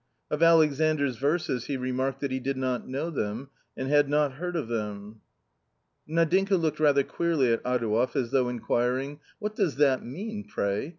[0.31, 4.55] Of Alexandra verses he remarked that he did not know them, and had not heard
[4.55, 5.21] of them.
[6.09, 10.89] Nadinka looked rather queerly at Adouev as though inquiring:" What does that mean, pray